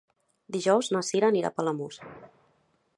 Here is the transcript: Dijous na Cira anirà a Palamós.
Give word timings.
Dijous 0.55 0.89
na 0.95 1.03
Cira 1.11 1.31
anirà 1.33 1.53
a 1.53 1.57
Palamós. 1.59 2.03